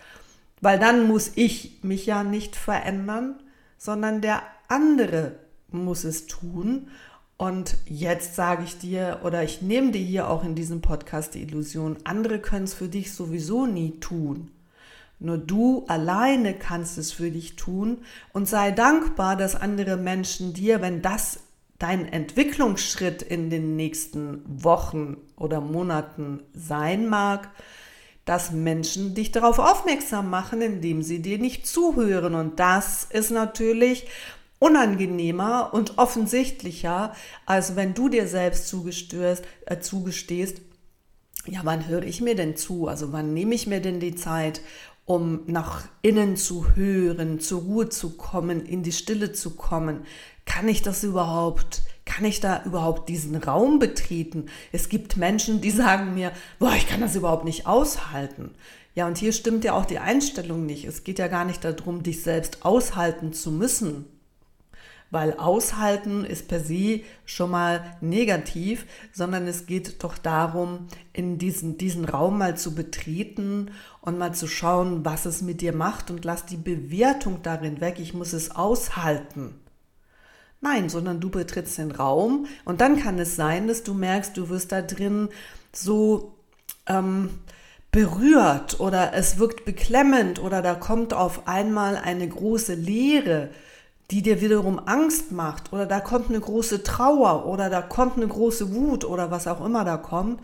weil 0.61 0.79
dann 0.79 1.07
muss 1.07 1.33
ich 1.37 1.79
mich 1.83 2.07
ja 2.07 2.25
nicht 2.25 2.57
verändern, 2.57 3.37
sondern 3.79 4.21
der 4.21 4.43
andere 4.69 5.37
muss 5.71 6.05
es 6.05 6.27
tun. 6.27 6.89
Und 7.37 7.77
jetzt 7.87 8.37
sage 8.37 8.63
ich 8.65 8.79
dir 8.79 9.21
oder 9.25 9.43
ich 9.43 9.63
nehme 9.63 9.91
dir 9.91 10.01
hier 10.01 10.29
auch 10.29 10.45
in 10.45 10.55
diesem 10.55 10.81
Podcast 10.81 11.35
die 11.35 11.43
Illusion, 11.43 11.97
andere 12.05 12.39
können 12.39 12.65
es 12.65 12.75
für 12.75 12.89
dich 12.89 13.13
sowieso 13.13 13.67
nie 13.67 13.99
tun. 13.99 14.51
Nur 15.19 15.39
du 15.39 15.85
alleine 15.89 16.55
kannst 16.55 16.99
es 16.99 17.13
für 17.13 17.31
dich 17.31 17.57
tun 17.57 17.99
und 18.33 18.49
sei 18.49 18.71
dankbar, 18.71 19.37
dass 19.37 19.57
andere 19.57 19.97
Menschen 19.97 20.53
dir, 20.53 20.81
wenn 20.81 21.03
das 21.03 21.41
dein 21.83 22.07
Entwicklungsschritt 22.07 23.23
in 23.23 23.51
den 23.51 23.75
nächsten 23.75 24.43
Wochen 24.47 25.17
oder 25.37 25.61
Monaten 25.61 26.41
sein 26.55 27.09
mag, 27.09 27.51
dass 28.25 28.53
Menschen 28.53 29.15
dich 29.15 29.33
darauf 29.33 29.59
aufmerksam 29.59 30.31
machen, 30.31 30.63
indem 30.63 31.03
sie 31.03 31.21
dir 31.21 31.39
nicht 31.39 31.67
zuhören. 31.67 32.37
Und 32.37 32.61
das 32.61 33.05
ist 33.11 33.33
natürlich 33.33 34.07
unangenehmer 34.61 35.71
und 35.75 35.99
offensichtlicher, 35.99 37.15
als 37.47 37.75
wenn 37.75 37.95
du 37.95 38.09
dir 38.09 38.29
selbst 38.29 38.69
zugestehst, 38.69 39.45
äh, 39.67 39.81
zugestehst 39.81 40.59
ja, 41.47 41.63
wann 41.65 41.89
höre 41.89 42.05
ich 42.05 42.21
mir 42.21 42.37
denn 42.37 42.57
zu? 42.57 42.87
Also 42.87 43.13
wann 43.13 43.35
nehme 43.35 43.57
ich 43.57 43.67
mir 43.67 43.81
denn 43.81 43.99
die 43.99 44.15
Zeit, 44.15 44.61
um 45.05 45.41
nach 45.47 45.89
innen 46.03 46.37
zu 46.37 46.77
hören, 46.77 47.41
zur 47.41 47.63
Ruhe 47.63 47.89
zu 47.89 48.11
kommen, 48.11 48.65
in 48.65 48.83
die 48.83 48.93
Stille 48.93 49.33
zu 49.33 49.51
kommen. 49.57 50.05
Kann 50.45 50.69
ich 50.69 50.83
das 50.83 51.05
überhaupt? 51.05 51.83
Kann 52.05 52.25
ich 52.25 52.41
da 52.41 52.63
überhaupt 52.65 53.09
diesen 53.09 53.37
Raum 53.37 53.79
betreten? 53.79 54.47
Es 54.73 54.89
gibt 54.89 55.17
Menschen, 55.17 55.61
die 55.61 55.71
sagen 55.71 56.15
mir, 56.15 56.33
boah, 56.59 56.75
ich 56.75 56.89
kann 56.89 57.01
das 57.01 57.17
überhaupt 57.17 57.45
nicht 57.45 57.67
aushalten. 57.67 58.55
Ja, 58.95 59.07
und 59.07 59.17
hier 59.17 59.33
stimmt 59.33 59.65
ja 59.65 59.73
auch 59.73 59.87
die 59.87 59.99
Einstellung 59.99 60.67
nicht. 60.67 60.85
Es 60.85 61.05
geht 61.05 61.19
ja 61.19 61.29
gar 61.29 61.45
nicht 61.45 61.65
darum, 61.65 62.03
dich 62.03 62.23
selbst 62.23 62.65
aushalten 62.65 63.33
zu 63.33 63.51
müssen, 63.51 64.05
weil 65.11 65.35
aushalten 65.35 66.25
ist 66.25 66.49
per 66.49 66.61
se 66.61 67.01
schon 67.25 67.51
mal 67.51 67.97
negativ, 68.01 68.87
sondern 69.13 69.47
es 69.47 69.65
geht 69.67 70.03
doch 70.05 70.19
darum, 70.19 70.89
in 71.13 71.39
diesen, 71.39 71.79
diesen 71.79 72.05
Raum 72.05 72.39
mal 72.39 72.57
zu 72.57 72.75
betreten 72.75 73.71
und 74.03 74.19
mal 74.19 74.35
zu 74.35 74.47
schauen, 74.47 75.05
was 75.05 75.25
es 75.25 75.41
mit 75.41 75.63
dir 75.63 75.75
macht 75.75 76.11
und 76.11 76.25
lass 76.25 76.45
die 76.45 76.57
Bewertung 76.57 77.43
darin 77.43 77.81
weg. 77.81 77.99
Ich 77.99 78.13
muss 78.13 78.35
es 78.35 78.51
aushalten. 78.51 79.55
Nein, 80.65 80.89
sondern 80.89 81.19
du 81.19 81.29
betrittst 81.29 81.77
den 81.79 81.91
Raum 81.91 82.47
und 82.65 82.81
dann 82.81 82.97
kann 82.97 83.19
es 83.19 83.35
sein, 83.35 83.67
dass 83.67 83.83
du 83.83 83.95
merkst, 83.95 84.37
du 84.37 84.49
wirst 84.49 84.71
da 84.71 84.81
drin 84.81 85.29
so 85.73 86.35
ähm, 86.87 87.31
berührt 87.91 88.79
oder 88.79 89.13
es 89.13 89.41
wirkt 89.41 89.65
beklemmend 89.65 90.41
oder 90.41 90.63
da 90.63 90.75
kommt 90.75 91.15
auf 91.15 91.49
einmal 91.49 91.97
eine 91.97 92.29
große 92.29 92.75
Leere, 92.75 93.49
die 94.13 94.23
dir 94.23 94.41
wiederum 94.41 94.81
Angst 94.87 95.33
macht 95.33 95.73
oder 95.73 95.85
da 95.85 95.99
kommt 95.99 96.29
eine 96.29 96.39
große 96.39 96.85
Trauer 96.85 97.45
oder 97.47 97.69
da 97.69 97.83
kommt 97.83 98.17
eine 98.17 98.29
große 98.29 98.73
Wut 98.73 99.05
oder 99.05 99.33
was 99.33 99.49
auch 99.49 99.65
immer 99.65 99.85
da 99.85 99.97
kommt. 99.97 100.41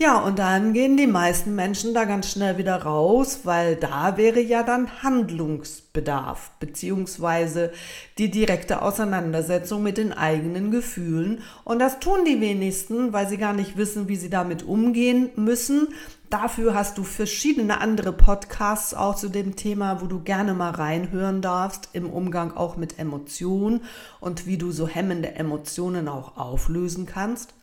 Ja, 0.00 0.20
und 0.20 0.38
dann 0.38 0.74
gehen 0.74 0.96
die 0.96 1.08
meisten 1.08 1.56
Menschen 1.56 1.92
da 1.92 2.04
ganz 2.04 2.30
schnell 2.30 2.56
wieder 2.56 2.82
raus, 2.82 3.40
weil 3.42 3.74
da 3.74 4.16
wäre 4.16 4.40
ja 4.40 4.62
dann 4.62 5.02
Handlungsbedarf, 5.02 6.52
beziehungsweise 6.60 7.72
die 8.16 8.30
direkte 8.30 8.80
Auseinandersetzung 8.82 9.82
mit 9.82 9.98
den 9.98 10.12
eigenen 10.12 10.70
Gefühlen. 10.70 11.42
Und 11.64 11.80
das 11.80 11.98
tun 11.98 12.24
die 12.24 12.40
wenigsten, 12.40 13.12
weil 13.12 13.28
sie 13.28 13.38
gar 13.38 13.52
nicht 13.52 13.76
wissen, 13.76 14.06
wie 14.06 14.14
sie 14.14 14.30
damit 14.30 14.62
umgehen 14.62 15.30
müssen. 15.34 15.88
Dafür 16.30 16.74
hast 16.74 16.96
du 16.96 17.02
verschiedene 17.02 17.80
andere 17.80 18.12
Podcasts 18.12 18.94
auch 18.94 19.16
zu 19.16 19.28
dem 19.28 19.56
Thema, 19.56 20.00
wo 20.00 20.06
du 20.06 20.20
gerne 20.20 20.54
mal 20.54 20.70
reinhören 20.70 21.42
darfst, 21.42 21.88
im 21.92 22.08
Umgang 22.08 22.56
auch 22.56 22.76
mit 22.76 23.00
Emotionen 23.00 23.80
und 24.20 24.46
wie 24.46 24.58
du 24.58 24.70
so 24.70 24.86
hemmende 24.86 25.34
Emotionen 25.34 26.06
auch 26.06 26.36
auflösen 26.36 27.04
kannst. 27.04 27.57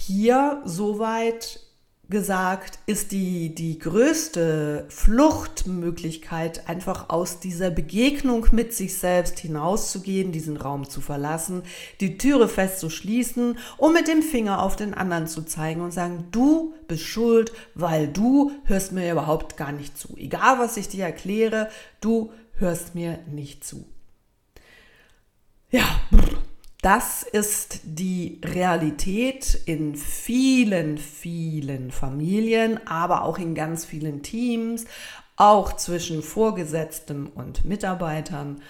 Hier 0.00 0.62
soweit 0.64 1.58
gesagt 2.08 2.78
ist 2.86 3.10
die, 3.10 3.52
die 3.52 3.80
größte 3.80 4.86
Fluchtmöglichkeit, 4.88 6.68
einfach 6.68 7.10
aus 7.10 7.40
dieser 7.40 7.70
Begegnung 7.70 8.46
mit 8.52 8.72
sich 8.72 8.96
selbst 8.96 9.40
hinauszugehen, 9.40 10.30
diesen 10.30 10.56
Raum 10.56 10.88
zu 10.88 11.00
verlassen, 11.00 11.64
die 12.00 12.16
Türe 12.16 12.48
fest 12.48 12.78
zu 12.78 12.90
schließen 12.90 13.58
und 13.76 13.92
mit 13.92 14.06
dem 14.06 14.22
Finger 14.22 14.62
auf 14.62 14.76
den 14.76 14.94
anderen 14.94 15.26
zu 15.26 15.42
zeigen 15.42 15.80
und 15.80 15.90
sagen, 15.90 16.28
du 16.30 16.74
bist 16.86 17.02
schuld, 17.02 17.52
weil 17.74 18.06
du 18.06 18.52
hörst 18.66 18.92
mir 18.92 19.10
überhaupt 19.10 19.56
gar 19.56 19.72
nicht 19.72 19.98
zu. 19.98 20.16
Egal 20.16 20.60
was 20.60 20.76
ich 20.76 20.88
dir 20.88 21.06
erkläre, 21.06 21.68
du 22.00 22.30
hörst 22.54 22.94
mir 22.94 23.18
nicht 23.26 23.64
zu. 23.64 23.84
Ja, 25.70 25.84
das 26.80 27.24
ist 27.24 27.80
die 27.82 28.40
Realität 28.44 29.62
in 29.66 29.96
vielen, 29.96 30.96
vielen 30.96 31.90
Familien, 31.90 32.86
aber 32.86 33.24
auch 33.24 33.38
in 33.38 33.56
ganz 33.56 33.84
vielen 33.84 34.22
Teams, 34.22 34.84
auch 35.36 35.74
zwischen 35.74 36.22
Vorgesetzten 36.22 37.26
und 37.26 37.64
Mitarbeitern. 37.64 38.62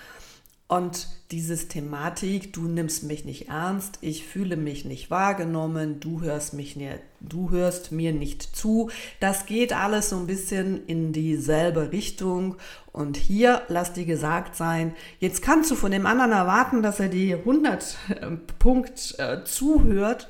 Und 0.69 1.09
dieses 1.31 1.69
Thematik, 1.69 2.53
du 2.53 2.69
nimmst 2.69 3.05
mich 3.05 3.25
nicht 3.25 3.49
ernst, 3.49 3.97
ich 4.03 4.27
fühle 4.27 4.59
mich 4.59 4.85
nicht 4.85 5.11
wahrgenommen, 5.11 5.99
du 5.99 6.21
hörst 6.21 6.53
mich 6.53 6.77
nicht, 6.77 7.01
du 7.21 7.51
hörst 7.51 7.91
mir 7.91 8.13
nicht 8.13 8.43
zu, 8.55 8.91
das 9.19 9.47
geht 9.47 9.73
alles 9.73 10.11
so 10.11 10.17
ein 10.17 10.27
bisschen 10.27 10.85
in 10.87 11.15
dieselbe 11.15 11.91
Richtung. 11.91 12.57
Und 12.93 13.17
hier 13.17 13.63
lass 13.69 13.95
dir 13.95 14.05
gesagt 14.05 14.57
sein, 14.57 14.95
jetzt 15.21 15.41
kannst 15.41 15.71
du 15.71 15.75
von 15.75 15.91
dem 15.91 16.05
anderen 16.05 16.33
erwarten, 16.33 16.83
dass 16.83 17.01
er 17.01 17.09
die 17.09 17.33
100 17.35 17.97
äh, 18.11 18.27
Punkt 18.59 19.15
äh, 19.19 19.45
zuhört, 19.45 20.29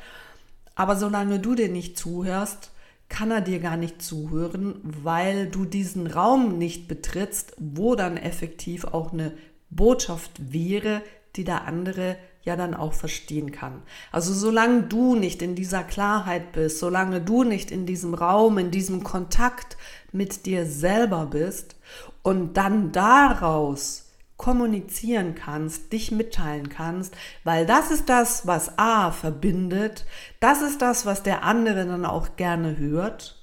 aber 0.77 0.95
solange 0.95 1.41
du 1.41 1.57
dir 1.57 1.69
nicht 1.69 1.99
zuhörst, 1.99 2.71
kann 3.09 3.33
er 3.33 3.41
dir 3.41 3.59
gar 3.59 3.77
nicht 3.77 4.03
zuhören, 4.03 4.77
weil 4.85 5.49
du 5.49 5.65
diesen 5.65 6.07
Raum 6.07 6.59
nicht 6.59 6.87
betrittst, 6.87 7.55
wo 7.59 7.97
dann 7.97 8.17
effektiv 8.17 8.85
auch 8.85 9.13
eine 9.13 9.33
Botschaft 9.71 10.33
wäre, 10.53 11.03
die 11.37 11.45
der 11.45 11.67
andere 11.67 12.17
ja 12.43 12.57
dann 12.57 12.75
auch 12.75 12.95
verstehen 12.95 13.53
kann. 13.53 13.83
Also 14.11 14.33
solange 14.33 14.83
du 14.83 15.15
nicht 15.15 15.43
in 15.43 15.55
dieser 15.55 15.83
Klarheit 15.83 16.53
bist, 16.53 16.79
solange 16.79 17.21
du 17.21 17.45
nicht 17.45 17.71
in 17.71 17.87
diesem 17.87 18.15
Raum, 18.15 18.59
in 18.59 18.71
diesem 18.71 19.05
Kontakt 19.05 19.77
mit 20.13 20.47
dir 20.47 20.65
selber 20.67 21.27
bist 21.27 21.77
und 22.23 22.57
dann 22.57 22.91
daraus 22.93 24.07
kommunizieren 24.39 25.35
kannst, 25.35 25.93
dich 25.93 26.13
mitteilen 26.13 26.69
kannst, 26.69 27.15
weil 27.45 27.67
das 27.67 27.91
ist 27.91 28.09
das, 28.09 28.47
was 28.47 28.79
A 28.79 29.11
verbindet, 29.11 30.07
das 30.41 30.63
ist 30.63 30.81
das, 30.81 31.07
was 31.07 31.23
der 31.23 31.43
andere 31.43 31.85
dann 31.87 32.07
auch 32.07 32.37
gerne 32.37 32.79
hört 32.79 33.43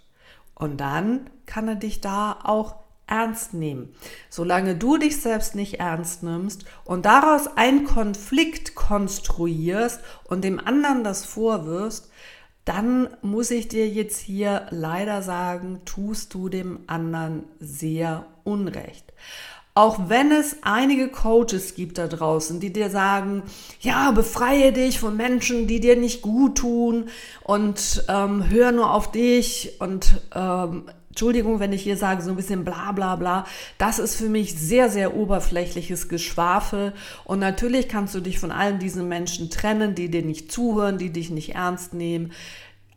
und 0.56 0.78
dann 0.78 1.30
kann 1.45 1.67
er 1.67 1.76
dich 1.76 2.02
da 2.02 2.39
auch 2.43 2.85
ernst 3.08 3.54
nehmen. 3.54 3.94
Solange 4.30 4.76
du 4.76 4.98
dich 4.98 5.22
selbst 5.22 5.56
nicht 5.56 5.80
ernst 5.80 6.24
nimmst 6.24 6.65
und 6.84 7.06
daraus 7.06 7.48
einen 7.56 7.84
Konflikt 7.84 8.76
konstruierst 8.76 10.00
und 10.24 10.44
dem 10.44 10.60
anderen 10.60 11.04
das 11.04 11.26
vorwirfst, 11.26 12.10
dann 12.65 13.10
muss 13.22 13.52
ich 13.52 13.68
dir 13.68 13.88
jetzt 13.88 14.20
hier 14.20 14.65
leider 14.72 15.22
sagen, 15.22 15.82
tust 15.86 16.34
du 16.34 16.50
dem 16.50 16.80
anderen 16.88 17.44
sehr 17.60 18.26
unrecht. 18.44 19.13
Auch 19.78 20.08
wenn 20.08 20.32
es 20.32 20.58
einige 20.62 21.10
Coaches 21.10 21.76
gibt 21.76 21.98
da 21.98 22.08
draußen, 22.08 22.62
die 22.62 22.72
dir 22.72 22.89
sagen, 22.89 23.44
ja, 23.82 24.12
befreie 24.12 24.72
dich 24.72 25.02
von 25.02 25.18
Menschen, 25.18 25.68
die 25.68 25.82
dir 25.82 25.98
nicht 25.98 26.22
gut 26.22 26.60
tun 26.60 27.10
und 27.44 28.06
ähm, 28.08 28.50
hör 28.50 28.72
nur 28.72 28.94
auf 28.94 29.12
dich 29.12 29.76
und 29.80 30.22
ähm, 30.34 30.86
Entschuldigung, 31.15 31.62
wenn 31.62 31.71
ich 31.71 31.82
hier 31.82 31.95
sage, 31.95 32.21
so 32.21 32.30
ein 32.30 32.36
bisschen 32.36 32.65
bla 32.65 32.91
bla 32.91 33.15
bla, 33.15 33.45
das 33.78 33.99
ist 33.99 34.17
für 34.17 34.28
mich 34.28 34.54
sehr, 34.54 34.89
sehr 34.89 35.15
oberflächliches 35.15 36.10
Geschwafel. 36.10 36.91
Und 37.23 37.39
natürlich 37.39 37.88
kannst 37.88 38.13
du 38.15 38.19
dich 38.19 38.38
von 38.38 38.51
allen 38.51 38.80
diesen 38.80 39.08
Menschen 39.08 39.49
trennen, 39.49 39.95
die 39.95 40.12
dir 40.12 40.23
nicht 40.23 40.51
zuhören, 40.51 40.97
die 40.97 41.12
dich 41.12 41.30
nicht 41.30 41.56
ernst 41.56 41.93
nehmen. 41.93 42.34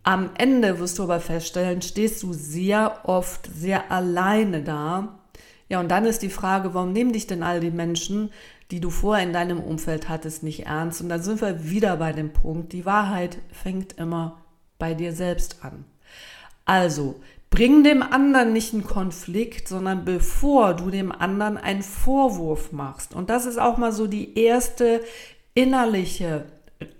Am 0.02 0.30
Ende 0.36 0.80
wirst 0.80 0.98
du 0.98 1.04
aber 1.04 1.20
feststellen, 1.20 1.80
stehst 1.80 2.24
du 2.24 2.32
sehr 2.32 3.02
oft 3.04 3.48
sehr 3.56 3.92
alleine 3.92 4.64
da. 4.64 5.20
Ja, 5.68 5.78
und 5.78 5.88
dann 5.88 6.04
ist 6.04 6.22
die 6.22 6.28
Frage, 6.28 6.74
warum 6.74 6.92
nehmen 6.92 7.12
dich 7.12 7.28
denn 7.28 7.44
all 7.44 7.60
die 7.60 7.70
Menschen, 7.70 8.32
die 8.72 8.80
du 8.80 8.90
vorher 8.90 9.24
in 9.24 9.32
deinem 9.32 9.60
Umfeld 9.60 10.08
hattest, 10.08 10.42
nicht 10.42 10.66
ernst? 10.66 11.00
Und 11.00 11.08
da 11.08 11.20
sind 11.20 11.40
wir 11.40 11.70
wieder 11.70 11.98
bei 11.98 12.12
dem 12.12 12.32
Punkt, 12.32 12.72
die 12.72 12.84
Wahrheit 12.84 13.38
fängt 13.52 13.92
immer 13.92 14.40
bei 14.76 14.94
dir 14.94 15.12
selbst 15.12 15.58
an. 15.62 15.84
Also, 16.64 17.20
Bring 17.50 17.82
dem 17.82 18.02
anderen 18.02 18.52
nicht 18.52 18.74
einen 18.74 18.84
Konflikt, 18.84 19.68
sondern 19.68 20.04
bevor 20.04 20.74
du 20.74 20.90
dem 20.90 21.10
anderen 21.10 21.56
einen 21.56 21.82
Vorwurf 21.82 22.72
machst. 22.72 23.14
Und 23.14 23.30
das 23.30 23.46
ist 23.46 23.58
auch 23.58 23.78
mal 23.78 23.92
so 23.92 24.06
die 24.06 24.38
erste 24.38 25.00
innerliche 25.54 26.44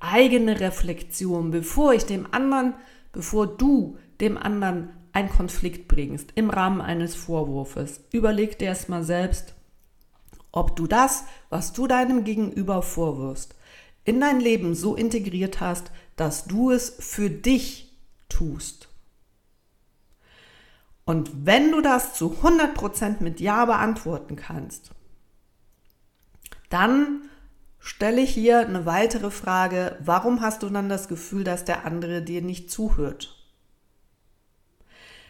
eigene 0.01 0.59
Reflexion, 0.59 1.51
bevor 1.51 1.93
ich 1.93 2.05
dem 2.05 2.27
anderen, 2.33 2.75
bevor 3.13 3.47
du 3.47 3.99
dem 4.21 4.37
anderen 4.37 4.91
einen 5.13 5.29
Konflikt 5.29 5.89
bringst 5.89 6.31
im 6.35 6.51
Rahmen 6.51 6.81
eines 6.81 7.15
Vorwurfes. 7.15 8.01
Überleg 8.13 8.59
dir 8.59 8.67
erstmal 8.67 9.05
selbst, 9.05 9.55
ob 10.53 10.77
du 10.77 10.87
das, 10.87 11.25
was 11.51 11.73
du 11.73 11.87
deinem 11.87 12.25
Gegenüber 12.25 12.83
vorwirfst, 12.83 13.55
in 14.05 14.21
dein 14.21 14.41
Leben 14.41 14.75
so 14.75 14.95
integriert 14.95 15.61
hast, 15.61 15.91
dass 16.17 16.47
du 16.47 16.71
es 16.71 16.97
für 16.99 17.31
dich 17.31 17.93
tust. 18.29 18.88
Und 21.09 21.47
wenn 21.47 21.73
du 21.73 21.81
das 21.81 22.13
zu 22.13 22.37
100% 22.43 23.23
mit 23.23 23.41
Ja 23.41 23.65
beantworten 23.65 24.37
kannst, 24.37 24.91
dann 26.69 27.23
stelle 27.79 28.21
ich 28.21 28.29
hier 28.29 28.59
eine 28.59 28.85
weitere 28.85 29.31
Frage, 29.31 29.97
warum 30.01 30.43
hast 30.43 30.63
du 30.63 30.69
dann 30.69 30.91
das 30.91 31.09
Gefühl, 31.09 31.45
dass 31.45 31.65
der 31.65 31.87
andere 31.87 32.21
dir 32.21 32.43
nicht 32.43 32.71
zuhört? 32.71 33.43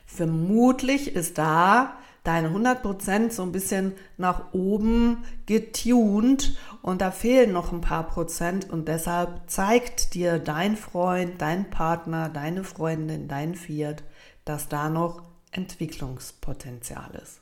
Vermutlich 0.05 1.15
ist 1.15 1.39
da 1.39 1.97
deine 2.25 2.49
100% 2.49 3.31
so 3.31 3.45
ein 3.45 3.53
bisschen 3.53 3.93
nach 4.17 4.53
oben 4.53 5.23
getuned 5.47 6.59
und 6.83 7.01
da 7.01 7.13
fehlen 7.13 7.53
noch 7.53 7.71
ein 7.71 7.83
paar 7.83 8.09
Prozent 8.09 8.69
und 8.69 8.89
deshalb 8.89 9.49
zeigt 9.49 10.15
dir 10.15 10.41
dein 10.41 10.77
Freund, 10.77 11.41
dein 11.41 11.71
Partner, 11.71 12.29
deine 12.29 12.65
Freundin, 12.65 13.29
dein 13.29 13.55
Viert, 13.55 14.03
dass 14.45 14.69
da 14.69 14.91
noch 14.91 15.29
Entwicklungspotenzial 15.53 17.11
ist. 17.23 17.41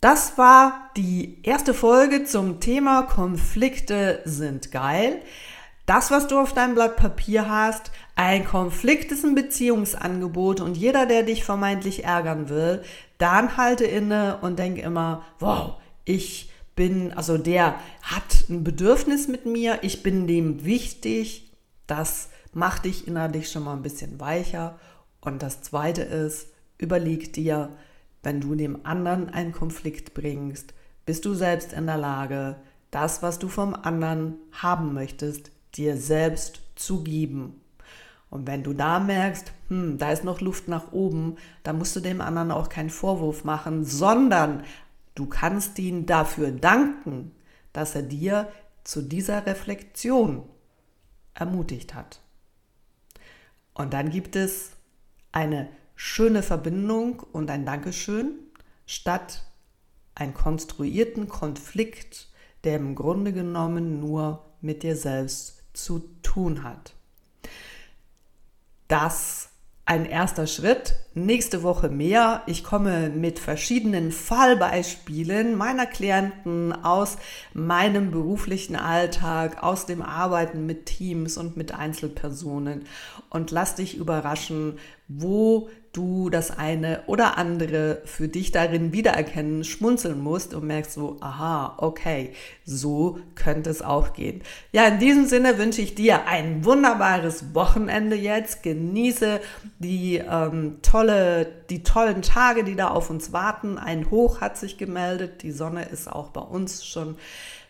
Das 0.00 0.38
war 0.38 0.90
die 0.96 1.38
erste 1.42 1.74
Folge 1.74 2.24
zum 2.24 2.60
Thema 2.60 3.02
Konflikte 3.02 4.22
sind 4.24 4.72
geil. 4.72 5.20
Das, 5.84 6.10
was 6.10 6.28
du 6.28 6.38
auf 6.38 6.54
deinem 6.54 6.74
Blatt 6.74 6.96
Papier 6.96 7.50
hast, 7.50 7.90
ein 8.14 8.44
Konflikt 8.44 9.12
ist 9.12 9.24
ein 9.24 9.34
Beziehungsangebot 9.34 10.60
und 10.60 10.76
jeder, 10.76 11.04
der 11.04 11.22
dich 11.22 11.44
vermeintlich 11.44 12.04
ärgern 12.04 12.48
will, 12.48 12.82
dann 13.18 13.56
halte 13.56 13.84
inne 13.84 14.38
und 14.40 14.58
denk 14.58 14.78
immer, 14.78 15.24
wow, 15.38 15.74
ich 16.04 16.50
bin, 16.76 17.12
also 17.12 17.36
der 17.36 17.74
hat 18.02 18.48
ein 18.48 18.64
Bedürfnis 18.64 19.28
mit 19.28 19.44
mir, 19.46 19.80
ich 19.82 20.02
bin 20.02 20.26
dem 20.26 20.64
wichtig, 20.64 21.50
das 21.86 22.30
macht 22.52 22.84
dich 22.84 23.06
innerlich 23.06 23.50
schon 23.50 23.64
mal 23.64 23.74
ein 23.74 23.82
bisschen 23.82 24.18
weicher. 24.20 24.78
Und 25.20 25.42
das 25.42 25.60
zweite 25.60 26.02
ist, 26.02 26.49
Überleg 26.80 27.34
dir, 27.34 27.76
wenn 28.22 28.40
du 28.40 28.54
dem 28.54 28.86
anderen 28.86 29.28
einen 29.28 29.52
Konflikt 29.52 30.14
bringst, 30.14 30.72
bist 31.04 31.26
du 31.26 31.34
selbst 31.34 31.74
in 31.74 31.86
der 31.86 31.98
Lage, 31.98 32.56
das, 32.90 33.22
was 33.22 33.38
du 33.38 33.48
vom 33.48 33.74
anderen 33.74 34.36
haben 34.52 34.94
möchtest, 34.94 35.50
dir 35.74 35.98
selbst 35.98 36.62
zu 36.76 37.04
geben. 37.04 37.60
Und 38.30 38.46
wenn 38.46 38.62
du 38.62 38.72
da 38.72 38.98
merkst, 38.98 39.52
hm, 39.68 39.98
da 39.98 40.10
ist 40.10 40.24
noch 40.24 40.40
Luft 40.40 40.68
nach 40.68 40.92
oben, 40.92 41.36
dann 41.64 41.76
musst 41.76 41.94
du 41.96 42.00
dem 42.00 42.22
anderen 42.22 42.50
auch 42.50 42.70
keinen 42.70 42.90
Vorwurf 42.90 43.44
machen, 43.44 43.84
sondern 43.84 44.64
du 45.14 45.26
kannst 45.26 45.78
ihn 45.78 46.06
dafür 46.06 46.50
danken, 46.50 47.32
dass 47.74 47.94
er 47.94 48.02
dir 48.02 48.48
zu 48.84 49.02
dieser 49.02 49.44
Reflexion 49.46 50.44
ermutigt 51.34 51.94
hat. 51.94 52.20
Und 53.74 53.92
dann 53.92 54.10
gibt 54.10 54.34
es 54.34 54.72
eine 55.32 55.68
schöne 56.02 56.42
Verbindung 56.42 57.20
und 57.20 57.50
ein 57.50 57.66
Dankeschön 57.66 58.32
statt 58.86 59.44
einen 60.14 60.32
konstruierten 60.32 61.28
Konflikt, 61.28 62.30
der 62.64 62.76
im 62.76 62.94
Grunde 62.94 63.34
genommen 63.34 64.00
nur 64.00 64.42
mit 64.62 64.82
dir 64.82 64.96
selbst 64.96 65.62
zu 65.74 65.98
tun 66.22 66.64
hat. 66.64 66.94
Das 68.88 69.50
ein 69.90 70.06
erster 70.06 70.46
Schritt. 70.46 70.94
Nächste 71.14 71.64
Woche 71.64 71.88
mehr. 71.88 72.44
Ich 72.46 72.62
komme 72.62 73.08
mit 73.10 73.40
verschiedenen 73.40 74.12
Fallbeispielen 74.12 75.56
meiner 75.56 75.84
Klienten 75.84 76.72
aus 76.72 77.18
meinem 77.54 78.12
beruflichen 78.12 78.76
Alltag, 78.76 79.64
aus 79.64 79.86
dem 79.86 80.00
Arbeiten 80.00 80.64
mit 80.64 80.86
Teams 80.86 81.36
und 81.36 81.56
mit 81.56 81.74
Einzelpersonen 81.74 82.84
und 83.30 83.50
lass 83.52 83.76
dich 83.76 83.96
überraschen, 83.96 84.78
wo 85.08 85.70
du 85.92 86.30
das 86.30 86.56
eine 86.56 87.02
oder 87.06 87.36
andere 87.36 88.02
für 88.04 88.28
dich 88.28 88.52
darin 88.52 88.92
wiedererkennen, 88.92 89.64
schmunzeln 89.64 90.20
musst 90.20 90.54
und 90.54 90.66
merkst 90.66 90.92
so, 90.92 91.16
aha, 91.20 91.74
okay, 91.78 92.32
so 92.64 93.18
könnte 93.34 93.70
es 93.70 93.82
auch 93.82 94.12
gehen. 94.12 94.42
Ja, 94.72 94.86
in 94.86 94.98
diesem 95.00 95.26
Sinne 95.26 95.58
wünsche 95.58 95.82
ich 95.82 95.94
dir 95.94 96.26
ein 96.26 96.64
wunderbares 96.64 97.54
Wochenende 97.54 98.14
jetzt. 98.14 98.62
Genieße 98.62 99.40
die 99.78 100.16
ähm, 100.18 100.78
tolle, 100.82 101.46
die 101.70 101.82
tollen 101.82 102.22
Tage, 102.22 102.62
die 102.62 102.76
da 102.76 102.88
auf 102.88 103.10
uns 103.10 103.32
warten. 103.32 103.78
Ein 103.78 104.10
Hoch 104.10 104.40
hat 104.40 104.56
sich 104.56 104.78
gemeldet. 104.78 105.42
Die 105.42 105.52
Sonne 105.52 105.86
ist 105.86 106.10
auch 106.10 106.28
bei 106.28 106.42
uns 106.42 106.84
schon 106.84 107.16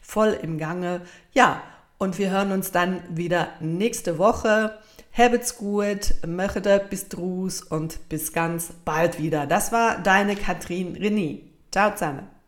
voll 0.02 0.38
im 0.42 0.58
Gange. 0.58 1.02
Ja, 1.32 1.62
und 1.96 2.18
wir 2.18 2.30
hören 2.30 2.52
uns 2.52 2.70
dann 2.70 3.02
wieder 3.10 3.48
nächste 3.60 4.18
Woche. 4.18 4.78
Habt's 5.12 5.56
gut, 5.56 6.14
möchte 6.26 6.86
bis 6.88 7.08
drus 7.08 7.62
und 7.62 8.08
bis 8.08 8.32
ganz 8.32 8.72
bald 8.84 9.18
wieder. 9.18 9.46
Das 9.46 9.72
war 9.72 10.02
deine 10.02 10.36
Katrin 10.36 10.96
René. 10.96 11.40
Ciao 11.72 11.92
zusammen. 11.92 12.39